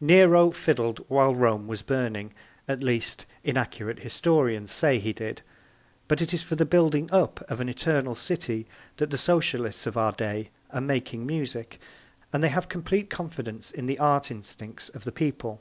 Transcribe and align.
Nero 0.00 0.50
fiddled 0.50 1.04
while 1.08 1.32
Rome 1.32 1.68
was 1.68 1.80
burning 1.82 2.34
at 2.66 2.82
least, 2.82 3.24
inaccurate 3.44 4.00
historians 4.00 4.72
say 4.72 4.98
he 4.98 5.12
did; 5.12 5.42
but 6.08 6.20
it 6.20 6.34
is 6.34 6.42
for 6.42 6.56
the 6.56 6.66
building 6.66 7.08
up 7.12 7.48
of 7.48 7.60
an 7.60 7.68
eternal 7.68 8.16
city 8.16 8.66
that 8.96 9.10
the 9.12 9.16
Socialists 9.16 9.86
of 9.86 9.96
our 9.96 10.10
day 10.10 10.50
are 10.72 10.80
making 10.80 11.24
music, 11.24 11.78
and 12.32 12.42
they 12.42 12.48
have 12.48 12.68
complete 12.68 13.10
confidence 13.10 13.70
in 13.70 13.86
the 13.86 14.00
art 14.00 14.28
instincts 14.28 14.88
of 14.88 15.04
the 15.04 15.12
people. 15.12 15.60